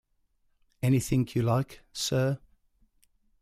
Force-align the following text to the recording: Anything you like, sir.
Anything 0.81 1.29
you 1.35 1.43
like, 1.43 1.83
sir. 1.93 2.39